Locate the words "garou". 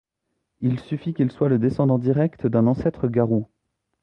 3.07-3.47